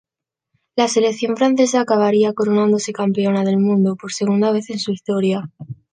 [0.75, 5.51] La selección francesa acabaría coronándose campeona del mundo por segunda vez en su historia.